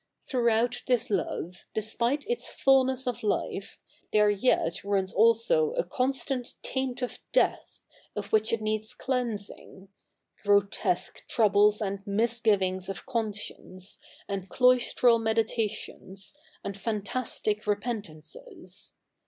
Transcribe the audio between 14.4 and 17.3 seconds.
cloist7'al 77ieditations, and fa7i